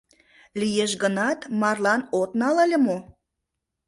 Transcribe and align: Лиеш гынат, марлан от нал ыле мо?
Лиеш 0.59 0.91
гынат, 1.03 1.39
марлан 1.61 2.01
от 2.19 2.31
нал 2.39 2.55
ыле 2.65 2.77
мо? 2.85 2.97